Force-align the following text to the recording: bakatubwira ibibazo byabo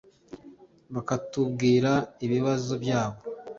bakatubwira 0.93 1.91
ibibazo 2.25 2.73
byabo 2.83 3.19